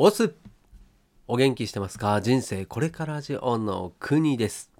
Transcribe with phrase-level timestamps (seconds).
[0.00, 0.32] オス
[1.26, 2.20] お元気してますか？
[2.20, 4.70] 人生これからじオの国です。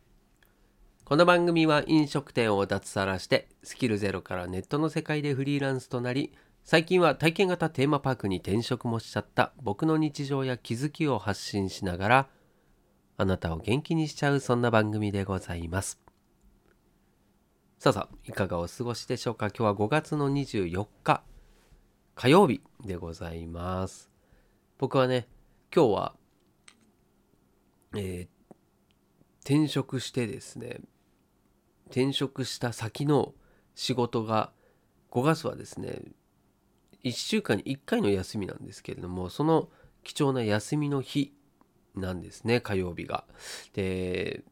[1.04, 12.28] この番組は飲食店を脱サラしてスキルゼロからネットの世界でフリーランスとなり最近は体験型テーマパークに転職もしちゃった僕の日常や気づきを発信しながら
[13.16, 15.98] あなたを元気にしちゃうそんな番組でございます。
[17.80, 19.48] さあさあいかがお過ごしでしょうか？
[19.48, 21.24] 今日は5月の24日
[22.14, 24.07] 火曜日でございます。
[24.78, 25.28] 僕はね
[25.74, 26.14] 今日は
[27.94, 28.38] えー
[29.48, 30.80] 転職してですね
[31.86, 33.32] 転職した先の
[33.74, 34.52] 仕事が
[35.10, 36.02] 5月はですね
[37.02, 39.70] 1週間に1回の休みなんですけれどもその
[40.04, 41.32] 貴重な休みの日
[41.94, 43.24] なんですね火曜日が。
[43.72, 44.44] で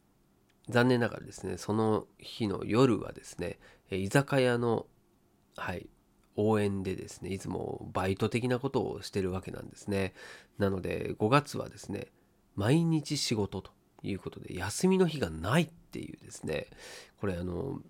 [0.71, 3.59] 残念ながらですねその日の夜はですね
[3.91, 4.87] 居酒屋の
[5.57, 5.87] はい
[6.37, 10.15] 応援でですねいつもバイト的なことをしてるわけなんですね。
[10.59, 12.09] なので5月はですね
[12.55, 13.71] 毎日仕事と
[14.03, 16.67] いうことで休みの日がないっていうですね。
[17.21, 17.81] これあの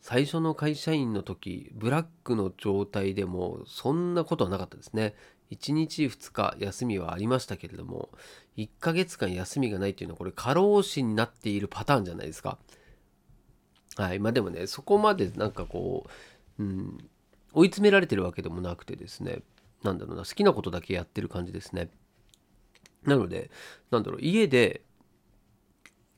[0.00, 5.14] 最初の会社員の時ブラックの状態でもそんなことはなかったですね。
[5.50, 8.10] 1日2日休みはありましたけれども
[8.56, 12.58] 1ヶ月間休みがないっていうのはこれ過労死になっているパターンじゃないですか。
[13.96, 14.18] はい。
[14.18, 16.10] まあでもねそこまでなんかこう、
[16.58, 16.98] うん、
[17.52, 19.40] 追い詰められてるわけでもなくてですね。
[19.82, 21.90] なんだろうな好きなことだけやってる感じですね。
[23.04, 23.50] なので
[23.90, 24.82] なんだろう家で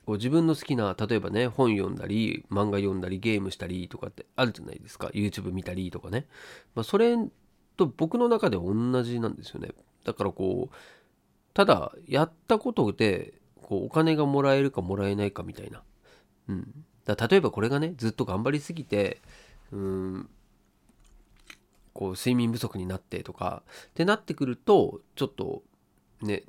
[0.05, 5.07] こう自分の好きな例えばね本読んだり漫画読んだりゲームしたりとかってあるじゃないですか。
[5.13, 6.25] YouTube 見たりとかね、
[6.73, 7.15] まあ、それ
[7.77, 9.69] と僕の中で同じなんですよね。
[10.03, 10.75] だからこう
[11.53, 15.83] ただやったことでこうお金がもらえるかもらえないかみたいな、
[16.47, 19.21] うん、だ例えばこれがねずっと頑張りすぎて
[19.71, 20.29] うん。
[21.93, 25.63] こう睡眠不足になってとかってなってくるとちょっと
[26.21, 26.43] ね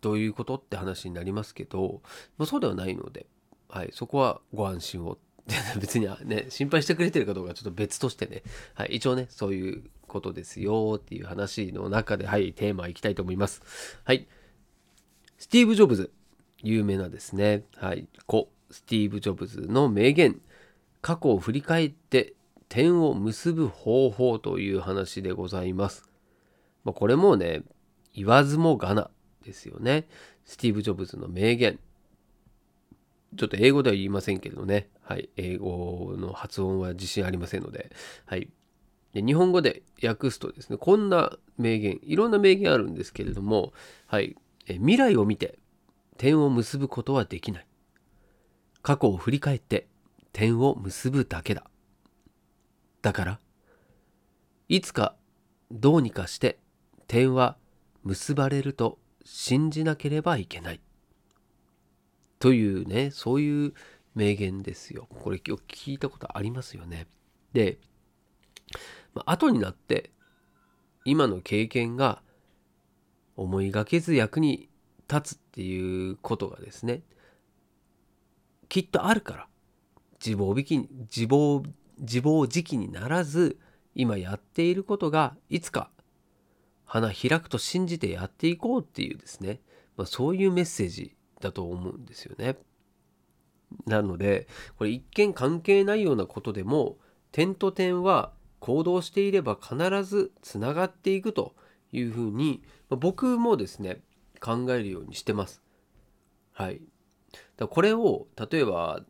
[0.00, 2.00] どういうことって話になりますけど、
[2.38, 3.26] まあ、そうではないので、
[3.68, 5.18] はい、そこはご安心を
[5.78, 8.42] 別にね心配してくれてるかどうかちょっと別としてね、
[8.74, 13.62] はい、一応ねそういうことですよっていう話の中ではいテーマいきたいと思います。
[14.04, 14.26] はい。
[15.38, 16.12] スティーブ・ジョブズ。
[16.62, 17.64] 有名なですね。
[17.76, 18.06] はい。
[18.26, 20.40] 故スティーブ・ジョブズの名言。
[21.02, 22.34] 過去を振り返って
[22.70, 26.08] 点を結ぶ方法という話でございます、
[26.84, 27.62] まあ、これもね
[28.14, 29.10] 言わずもがな
[29.42, 30.06] ですよね。
[30.44, 31.78] スティーブ・ジョブズの名言。
[33.36, 34.88] ちょっと英語では言いませんけどね。
[35.02, 35.28] はい。
[35.36, 37.90] 英語の発音は自信ありませんので。
[38.26, 38.48] はい。
[39.12, 43.72] で日本語で訳すとですね、こんな名言、いろんな名言あるんですけれども、
[44.06, 44.36] はい。
[44.66, 45.58] え未来を見て
[46.16, 47.66] 点を結ぶことはできない。
[48.82, 49.86] 過去を振り返って
[50.32, 51.64] 点を結ぶだけだ。
[53.02, 53.40] だから、
[54.68, 55.16] いつか
[55.70, 56.58] どうにかして
[57.06, 57.56] 点は
[58.04, 60.80] 結ばれると信じなければいけない。
[62.38, 63.74] というね、そういう
[64.14, 65.08] 名言ですよ。
[65.20, 67.06] これ今日聞いたことありますよね。
[67.52, 67.78] で、
[69.14, 70.10] まあ、後になって
[71.04, 72.22] 今の経験が
[73.36, 74.68] 思いがけず役に
[75.12, 77.02] 立つっていうことがですね、
[78.68, 79.48] きっとあるから、
[80.24, 81.62] 自暴自棄自暴
[81.98, 83.58] 自暴自棄にならず、
[83.94, 85.90] 今やっていることがいつか
[86.84, 89.60] 花開くと信じてやっていこうっていうですね、
[89.96, 92.56] まあ、そういうメッセージだと思うんですよね。
[93.86, 94.46] なので
[94.76, 96.98] これ一見関係ないようなことでも
[97.30, 101.54] 点と点は行動していれば必ずつながっていくと
[101.90, 104.02] いうふうに、まあ、僕もですね
[104.40, 105.62] 考えるようにしてます。
[106.52, 106.82] はい。
[107.56, 109.02] だこれを例えば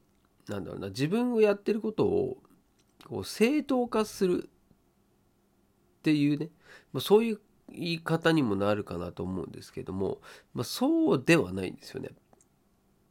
[0.53, 2.39] なんだろうな自分をやってることを
[3.09, 6.51] こう正当化するっていうね、
[6.93, 7.41] まあ、そういう
[7.71, 10.21] 言い方にもなるかなと思うんですけども、
[10.53, 12.11] まあ、そうではないんですよね。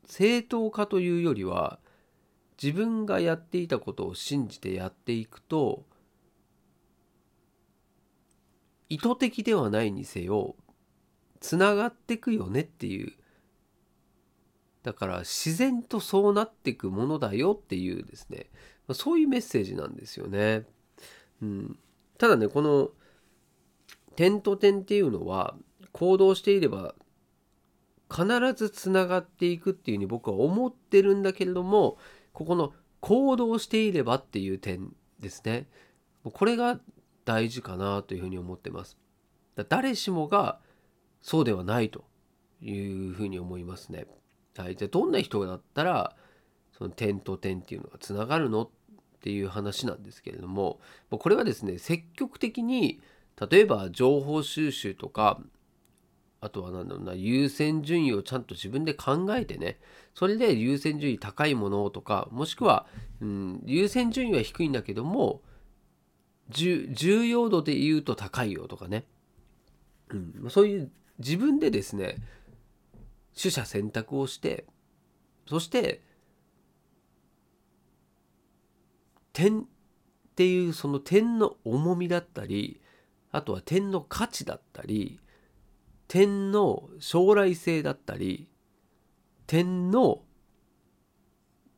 [0.06, 1.80] 正当化というよりは
[2.62, 5.86] 自分がやっていたことを信じてやっていくと
[8.90, 10.56] 意図的ではないにせよ
[11.40, 13.14] つながってくよねっていう
[14.84, 18.50] だから自然とそうなっていくものだよっていうですね。
[18.88, 20.66] まそういうメッセージなんですよね。
[21.42, 21.78] うん、
[22.18, 22.90] ただねこの
[24.16, 25.56] 点と点っていうのは
[25.92, 26.96] 行動していれば
[28.10, 31.98] 必ずつながっていくっていうふうに僕は思ってるんだけれども
[32.34, 35.68] ここの行動していればっていう点ですね。
[36.24, 36.80] これが
[37.26, 38.98] 大事かなというふうに思ってます。
[39.70, 40.60] 誰しもが
[41.22, 42.06] そうではないと
[42.62, 42.74] い
[43.10, 44.06] うふうに思いますね。
[44.58, 46.16] はいじゃあどんな人だったら
[46.78, 48.70] その点と点っていうのがつながるのっ
[49.22, 53.02] ていう話なんですけれどもこれはですね積極的に
[53.50, 55.40] 例えば情報収集とか
[56.42, 59.80] あとは何だろうな優先順位をちゃんと自分で考えてね
[60.16, 62.88] それで優先順位高いものとかもしくは、
[63.22, 65.42] うん、優先順位は低いんだけども
[66.50, 69.06] 重要度で言うと高いよとかね、
[70.10, 72.16] うん、そういう自分でですね
[73.40, 74.66] 取捨選択をして
[75.48, 76.02] そして
[79.34, 79.64] 点っ
[80.36, 82.82] ていうその点の重みだったり
[83.32, 85.20] あとは点の価値だったり
[86.08, 88.50] 点の将来性だったり
[89.48, 90.24] 点の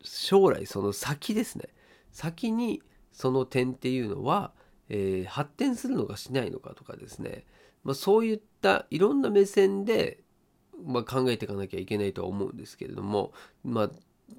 [0.03, 1.69] 将来その先ですね。
[2.11, 4.53] 先にその点っていうのは、
[4.89, 7.45] えー、発展するのかしないのかとかですね、
[7.83, 10.22] まあ、そういったいろんな目線で、
[10.85, 13.31] まあ、考えていかなきゃいけないとは思うんですけれども、
[13.63, 13.89] まあ、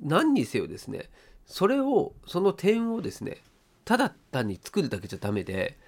[0.03, 1.11] 何にせよですね
[1.47, 3.39] それをその点をですね
[3.85, 5.79] ただ単に作るだけじゃダメで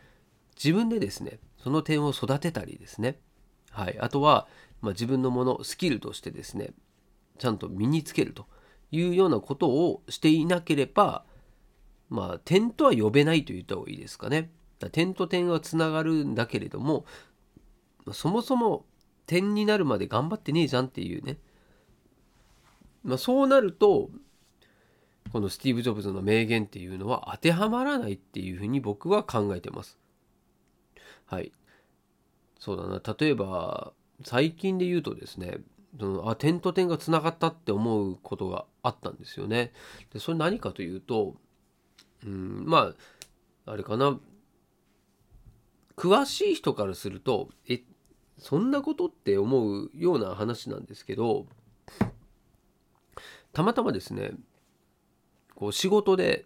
[0.57, 3.19] 自分でですねその点を育てたりですね、
[3.71, 4.47] はい、あとは、
[4.81, 6.71] まあ、自分のものスキルとしてですね
[7.39, 8.47] ちゃんと身につけると
[8.91, 11.25] いうようなことをしていなければ
[12.09, 14.51] まあ点とは呼べないと言った方がいいですかね。
[14.93, 17.07] 点と点はつながるんだけれども
[18.13, 18.85] そもそも
[19.27, 21.39] 点になるまで頑張ってねえじゃんっていうね、
[23.05, 24.11] まあ、そうなると
[25.33, 29.99] このスティーブ・ジョブズの名言っていうのは当てはまらないっていうふうに僕は考えてます。
[31.27, 31.53] はい。
[32.59, 33.03] そうだな。
[33.19, 33.93] 例えば、
[34.25, 35.59] 最近で言うとですね、
[35.99, 39.73] そのあ点と点がつながったって思うことがあったんですよね。
[40.13, 41.37] でそれ何かというと、
[42.25, 42.95] うん、ま
[43.67, 44.19] あ、あれかな。
[45.97, 47.83] 詳しい人からすると、え、
[48.39, 51.47] そんなことって思うような話なんですけど、
[53.53, 54.33] たまたまですね、
[55.55, 56.45] こう仕事で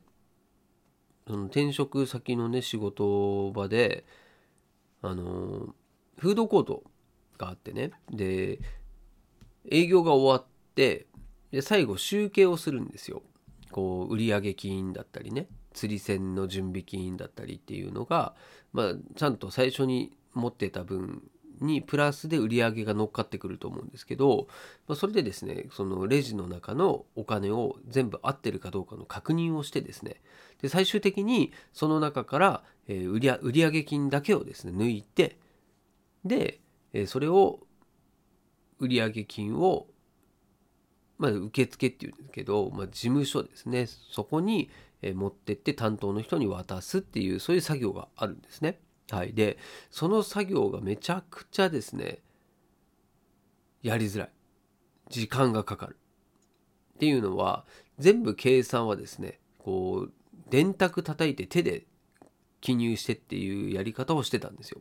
[1.27, 4.05] その転職先のね仕事場で
[5.03, 5.75] あの
[6.19, 6.85] フードコート
[7.39, 8.61] があってねで
[9.69, 11.07] 営業が終わって
[11.51, 13.23] で最後集計をするんですよ。
[13.73, 18.35] こう売上金だったりね釣り銭の準備金だったりっていうのが、
[18.73, 21.23] まあ、ちゃんと最初に持ってた分
[21.61, 24.49] にプラスで売り上げが乗っかってくると思うんですけど、
[24.89, 30.17] まあ、それでですねそのレジの中のお金を全部合ってるかどうかの確認をしてですね
[30.63, 35.39] で最終的にその中から、え、売り上金だけをですね抜いて
[36.25, 36.61] で、
[36.93, 37.61] え、それを
[38.79, 39.87] 売上金を
[41.19, 44.71] まあ、受付っていうんですけど、まあ、事務所ですねそこに
[45.03, 48.81] 持ってって担当の人に渡すっていうそういう作業があるんですね。
[49.11, 49.59] はい、で
[49.91, 52.19] その作業がめちゃくちゃですね
[53.83, 54.31] やりづらい
[55.09, 55.97] 時間がかかる
[56.95, 57.65] っていうのは
[57.99, 60.13] 全部計算はですねこう
[60.51, 61.87] 電卓叩いて手で
[62.61, 64.81] 記入してっていうやり方をしてたんですよ。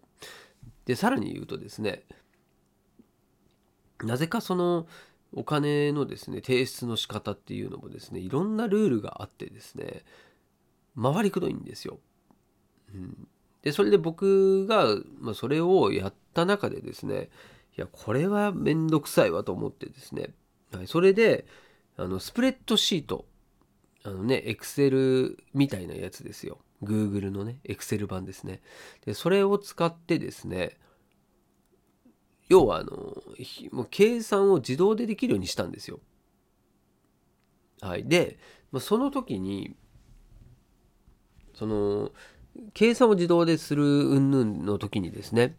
[0.86, 2.04] でさらに言うとですね
[4.04, 4.88] なぜかその
[5.34, 10.04] お金のですね提出の仕方っていうのもですねいろんなルールがあってですね
[11.02, 12.00] 回りくどいんですよ。
[12.94, 13.28] うん、
[13.64, 14.86] でそれで僕が、
[15.20, 17.30] まあ、それをやった中でですね
[17.78, 20.30] いやこれはめんどくさいわと思ってですね、
[20.74, 21.46] はい、それで
[21.98, 23.26] あのスプレッドシート
[24.04, 26.60] あのねエクセルみたいなやつですよ。
[26.82, 28.62] Google のねエクセル版ですね。
[29.06, 30.78] でそれを使ってですね
[32.48, 32.92] 要はあの
[33.72, 36.00] もう計算を自動でできるようにしたんですよ。
[37.82, 38.40] はいで、
[38.72, 39.76] まあ、その時に
[41.54, 42.12] その
[42.74, 45.56] 計算を自動でする云々の時にですね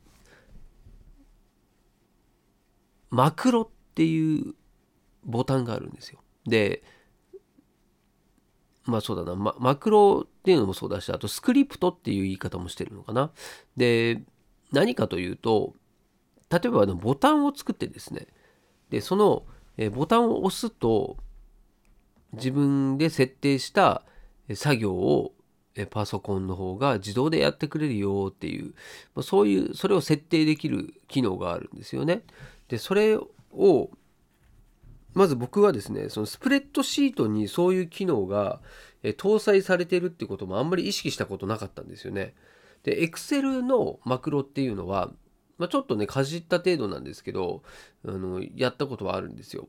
[3.11, 4.55] マクロっていう
[5.25, 6.21] ボタンがあるんですよ。
[6.47, 6.83] で
[8.85, 13.31] まあそうだな、マクロっていうのもそうだしあとスクリプトっていう言い方もしてるのかな。
[13.77, 14.23] で
[14.73, 15.75] 何かというと
[16.51, 18.27] 例えばあのボタンを作ってですね
[18.89, 19.45] でその
[19.93, 21.17] ボタンを押すと
[22.33, 24.03] 自分で設定した
[24.55, 25.33] 作業を
[25.91, 28.75] パソコンの方が自動でやってくれるよっていう、
[29.15, 32.23] まあそういうそれを設定できる機能があるんですよね。
[32.69, 33.91] でそれを
[35.15, 38.61] まず僕はですねそのスプレッドシートにそういう機能が
[39.03, 42.35] 搭載されてるってこともあんまり意識したことなかったんですよね。
[42.83, 45.11] で Excel のマクロっていうのは、
[45.59, 47.63] まあ、ちょっとねかじった程度なんですけど
[48.07, 49.69] あのやったことはあるんですよ。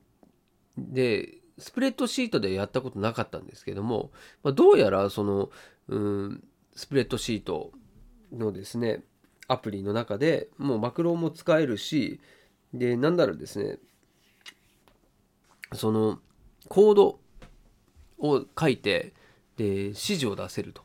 [0.77, 4.11] でスプレッドシートでやったことなかったんですけども、
[4.43, 5.49] まあ、どうやらその
[5.91, 6.43] うん
[6.75, 7.71] スプレッドシート
[8.31, 9.03] のですね
[9.47, 12.19] アプリの中でもうマクロも使えるし
[12.73, 13.77] でなんだろうですね
[15.73, 16.19] その
[16.67, 17.19] コード
[18.19, 19.13] を書いて
[19.57, 20.81] で指示を出せると、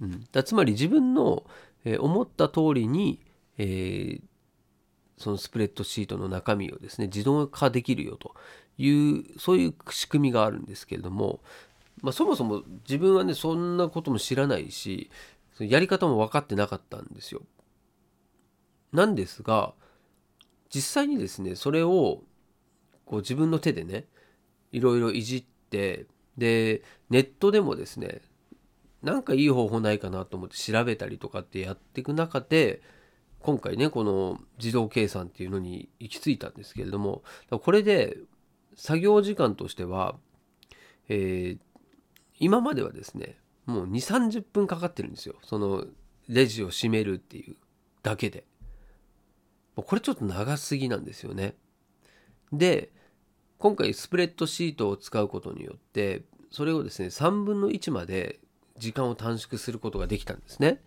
[0.00, 1.44] うん、だつまり自分の
[1.84, 3.20] え思った通りに
[3.58, 4.20] えー、
[5.18, 8.34] そのスプレッドシートの中身をですね自動化できるよと
[8.78, 11.40] いうそういう仕組みがあるんですけれども、
[12.02, 15.10] まあ、そもそも自分はねそんなことも知らないし
[15.58, 17.42] やり方も分かってなかったんですよ。
[18.92, 19.74] なんですが
[20.72, 22.22] 実際にですねそれを
[23.04, 24.06] こう自分の手でね
[24.72, 28.20] いろいろいじってでネットでもですね
[29.02, 32.82] なんかいい方法ないかなと思って調べたりとかってやっていく中で
[33.40, 38.16] 今回ねこの自動計算っていうのに行き着いたんですけれどもこれで
[38.74, 40.16] 作業時間としては、
[41.08, 41.58] えー、
[42.38, 45.34] 今まではですねもう2 3 0分かかってるんですよ。
[45.42, 45.84] その
[46.28, 47.56] レジを閉めるっていう
[48.02, 48.44] だけで。
[49.74, 51.54] これちょっと長すぎなんですよね。
[52.52, 52.90] で
[53.58, 58.38] 今回スプレッドシートを使うことによってそれをですね3分の1まで
[58.78, 60.80] 時間を短縮することができたんですね。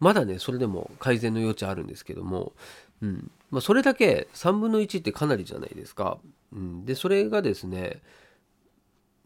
[0.00, 2.52] まだねそれでも改善の余地あるんですけども、
[3.00, 3.30] うん。
[3.50, 6.18] まあ、それだけ3分の1ってかなりじゃないですか。
[6.52, 8.02] うん、でそれがですね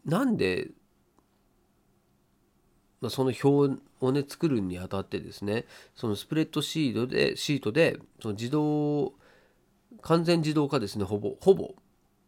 [0.05, 0.69] なんで、
[3.01, 5.65] まあ、その表をね作るにあたってですね
[5.95, 9.13] そのスプレッドシートでシートでその自動
[10.01, 11.75] 完全自動化ですねほぼほぼ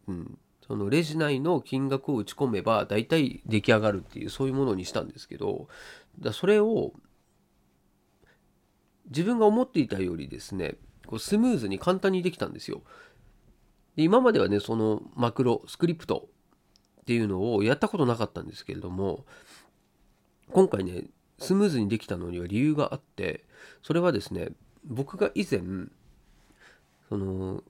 [0.07, 0.37] うん、
[0.67, 5.67] そのレジ内の金額を打ち込めば大体出来上がるっていうそういうものにしたんですけど
[6.19, 6.93] だそれを
[9.09, 10.75] 自分が思っていたよりですね
[11.05, 12.83] こうスムーズに簡単にできたんですよ。
[13.95, 16.29] で今まではねそのマクロスクリプト
[17.01, 19.25] っていうのをやったことなかったんですけれども
[20.51, 21.05] 今回ね
[21.39, 23.45] スムーズにできたのには理由があって
[23.81, 24.49] それはですね
[24.85, 25.61] 僕が以前
[27.09, 27.63] その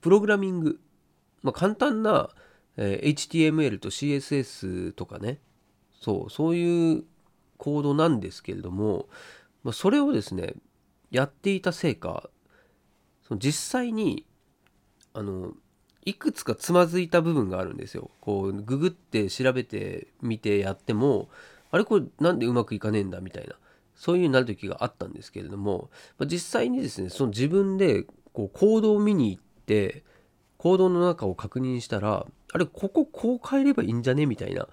[0.00, 0.80] プログラミング
[1.44, 2.30] まあ、簡単な、
[2.76, 5.38] えー、HTML と CSS とかね
[6.00, 7.04] そうそういう
[7.58, 9.06] コードなんですけれども、
[9.62, 10.54] まあ、それをですね
[11.10, 12.28] やっていたせいか
[13.28, 14.26] その実際に
[15.12, 15.52] あの
[16.04, 18.10] いくつかつまずいた部分があるんですよ。
[18.20, 21.30] こうググって調べてみてやっても
[21.74, 23.54] あれこれなんでうまくいかねえんだみたいな
[23.94, 30.04] そういうになる時があったんですけれども、まあ、実際にですねその自分でこうコードを見に行って
[30.64, 34.66] 行動の中を確認したら、あれ、こここう変えればいいんじゃねみたいな、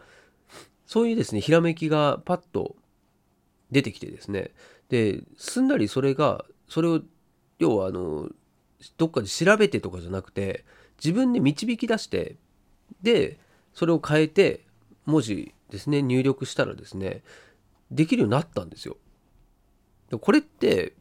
[0.86, 2.78] そういうですね、ひらめきがパッと
[3.72, 4.52] 出てきてですね、
[4.88, 7.02] で、すんなりそれが、それを、
[7.60, 8.30] 要はあの、
[8.98, 10.64] どっかで調べてとかじゃなくて、
[10.98, 12.38] 自分で導き出して、
[13.02, 13.38] で、
[13.74, 14.66] それを変えて、
[15.06, 17.24] 文字ですね、入力したらですね、
[17.90, 18.98] できるようになったんですよ。
[20.20, 20.94] これって、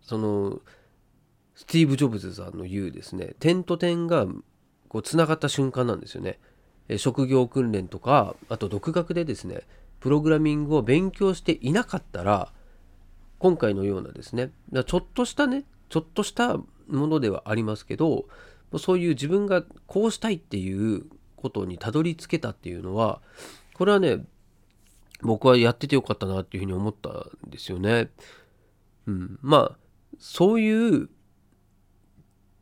[0.00, 0.60] その、
[1.60, 4.26] スティーブ・ジョブズさんの言うですね点と点が
[4.88, 6.38] こうつながった瞬間なんですよね。
[6.96, 9.60] 職業訓練とかあと独学でですね
[10.00, 12.50] プログラミングを勉強していなかったら
[13.38, 14.50] 今回のようなですね
[14.86, 18.24] ちょっとしたねちょっとしたものではありますけど
[18.78, 21.04] そういう自分がこうしたいっていう
[21.36, 23.20] ことにたどり着けたっていうのは
[23.80, 24.18] これはね
[25.22, 28.10] 僕はやっててよかったなっていうふうに思ったんですよね。
[29.06, 29.76] うん、まあ
[30.18, 31.08] そういう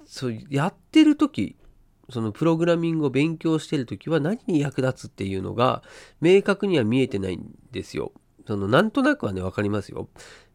[0.06, 1.56] そうやってる時
[2.08, 5.82] そのプログラミングを勉強してる時は何に役立つっていうのが
[6.20, 8.12] 明確には見えてないんですよ。
[8.46, 10.08] そのなんとなくはね分かりますよ。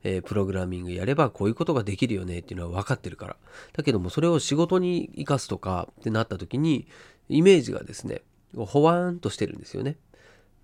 [0.06, 3.36] えー、プログラミングやればこういうことができるよねっていうのは分かってるから。
[3.74, 6.88] だけどもそれを仕事に生かすとかってなった時に
[7.28, 8.22] イメージがですね
[8.56, 9.98] ほわーんとしてるんですよね。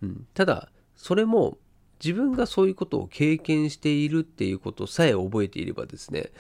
[0.02, 1.58] うん、ただそれも
[2.04, 6.32] 自分がそういうことを経験しているっていうことさえ覚えていればですね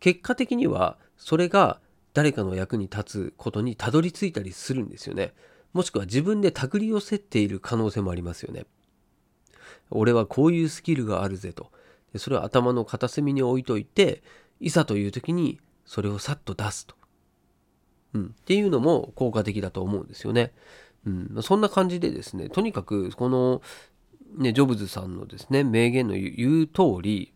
[0.00, 1.80] 結果的にはそれが
[2.14, 5.32] 誰かの役に立つことにたどり着いたりするんですよね。
[5.72, 8.66] もしくは自分で手繰り寄せている可能性もありますよね。
[9.90, 11.72] 俺はこういうスキルがあるぜと。
[12.12, 14.22] でそれを頭の片隅に置いといて、
[14.60, 16.94] いざという時にそれをさっと出すと。
[18.14, 18.26] うん。
[18.26, 20.52] っていうのも効果的だと思うんですよね。
[21.06, 21.42] うん。
[21.42, 23.62] そんな感じでですね、とにかくこの、
[24.36, 27.32] ね、ジョブズさんのですね、名言の言う通り、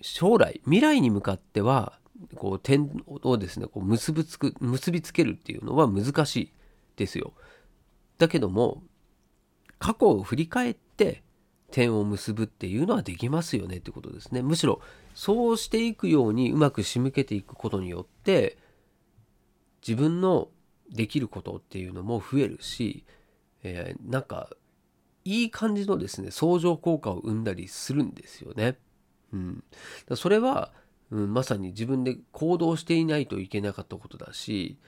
[0.00, 2.00] 将来、未来に向かっては
[2.36, 6.52] こう点をですねこう結びつく結びつけるっていうのは難しい
[6.96, 7.32] ですよ。
[8.18, 8.82] だけども
[9.78, 11.22] 過去を振り返って
[11.70, 14.42] 点を結ぶっていうのはできますよねってことですね。
[14.42, 14.80] むしろ
[15.14, 18.58] そうしていくようにうまく仕向けていくことによって
[19.86, 20.48] 自分の
[20.90, 23.04] できることっていうのも増えるし、
[23.62, 24.50] えー、なんか
[25.24, 28.78] いい感じのですね相乗効果を生んだりするんですよね。
[29.32, 29.64] うん、
[30.16, 30.72] それは
[31.10, 34.78] うん、まさに自分で行動していないといけなかったことだし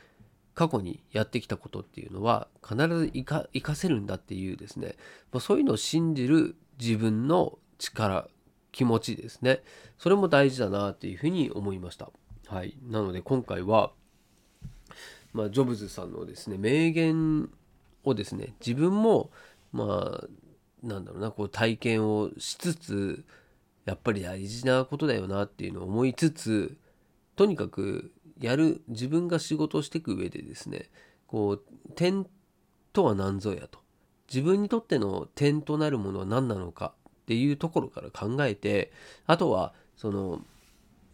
[0.54, 4.96] 過去にやってきたことっていうのは必ず生かかせるんだっていうですね、
[5.32, 8.28] まあ、そういうのを信じる自分の力
[8.70, 9.62] 気持ちですね。
[9.98, 12.10] それも大事だなっていうふうに思いました。
[12.46, 12.76] はい。
[12.86, 13.92] なので今回は
[15.32, 17.48] まあ、ジョブズさんのですね名言
[18.04, 19.30] をですね自分も
[19.72, 20.28] まあ
[20.82, 23.24] なんだろうなこう体験をしつつ
[23.84, 26.76] やっぱり大事なことだよなっていうのを思いつつ
[27.36, 30.90] とにかくやる自分が仕事をしていく上でですね
[31.26, 31.62] こう
[31.94, 32.26] 点
[32.92, 33.80] とは何ぞやと。
[34.28, 38.90] 自分にとっての点となるものは何なのかっていうところから考えて
[39.26, 40.40] あとはその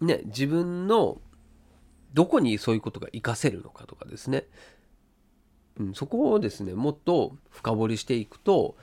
[0.00, 1.20] ね自分の
[2.18, 4.48] どこにそういうことが活かせるのかとかですね、
[5.78, 8.76] うん、そこをですねもっと深掘りしていくと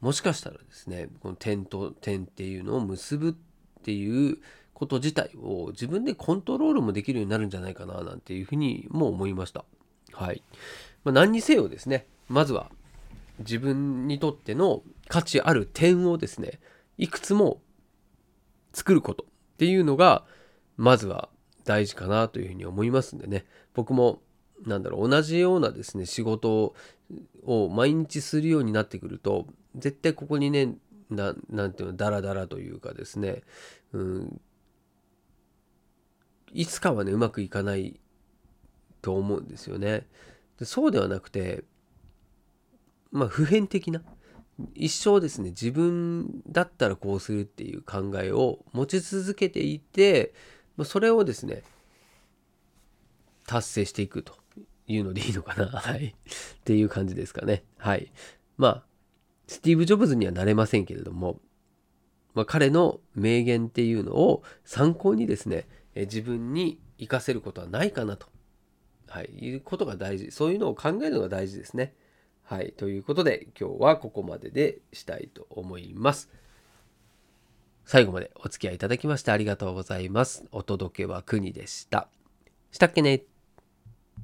[0.00, 4.38] もしかしたらですねこの点と点っていうのを結ぶっていう
[4.74, 9.64] こと自体を自分でコントロールもできるようになるんじゃないかななんていうふうにも思いました。
[10.10, 10.42] はい。
[11.04, 12.68] まあ、何にせよですね、まずは
[13.38, 16.58] 自分にとっての価値ある点をですね、
[16.98, 17.60] いくつも
[18.72, 20.24] 作ることっていうのが、
[20.76, 21.28] まずは
[21.64, 24.22] 大事かなというふうに思いますんでね、僕も
[24.66, 26.74] なんだろう、同じようなですね、仕事
[27.44, 30.74] を毎日するようになってくると、絶対ここにね、
[31.08, 33.42] ななんていうの、ダラダラというかですね、
[33.92, 34.40] うん、
[36.52, 38.00] いつかはねうまくいかない
[39.02, 40.06] と思うんですよね。
[40.58, 41.64] でそうではなくて
[43.10, 44.02] まあ普遍的な
[44.74, 50.34] 一生ですね自分だったらこうするっていう考えを持ち続けていて
[50.84, 51.62] それをですね
[53.46, 54.34] 達成していくと
[54.86, 55.66] いうのでいいのかな。
[55.70, 56.06] はい。
[56.06, 57.64] っていう感じですかね。
[57.78, 58.12] はい。
[58.56, 58.84] まあ
[59.46, 61.40] スティーブ・ジョブズにはなれませんけれども、
[62.34, 68.26] まあ、彼の名言っていうのを参考にですねえ自分に活かせることはないかなと、
[69.08, 70.30] はい、いうことが大事。
[70.30, 71.94] そういうのを考えるのが大事ですね。
[72.44, 76.30] はい、ということで今日はここまででしたいと思います。
[77.90, 80.44] 最後までお付き合いいただきましてありがとうございます。
[80.52, 82.06] お届けは国でした。
[82.70, 83.24] したっけね